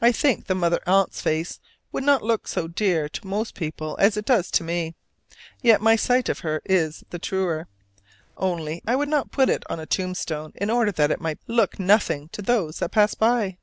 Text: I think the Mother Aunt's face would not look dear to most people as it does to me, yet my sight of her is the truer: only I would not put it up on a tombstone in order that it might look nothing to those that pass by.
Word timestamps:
I 0.00 0.10
think 0.10 0.46
the 0.46 0.54
Mother 0.54 0.80
Aunt's 0.86 1.20
face 1.20 1.60
would 1.92 2.02
not 2.02 2.22
look 2.22 2.48
dear 2.74 3.10
to 3.10 3.26
most 3.26 3.54
people 3.54 3.94
as 3.98 4.16
it 4.16 4.24
does 4.24 4.50
to 4.52 4.64
me, 4.64 4.94
yet 5.60 5.82
my 5.82 5.96
sight 5.96 6.30
of 6.30 6.38
her 6.38 6.62
is 6.64 7.04
the 7.10 7.18
truer: 7.18 7.68
only 8.38 8.80
I 8.86 8.96
would 8.96 9.10
not 9.10 9.32
put 9.32 9.50
it 9.50 9.64
up 9.66 9.70
on 9.72 9.78
a 9.78 9.84
tombstone 9.84 10.52
in 10.54 10.70
order 10.70 10.92
that 10.92 11.10
it 11.10 11.20
might 11.20 11.40
look 11.46 11.78
nothing 11.78 12.30
to 12.30 12.40
those 12.40 12.78
that 12.78 12.92
pass 12.92 13.12
by. 13.14 13.58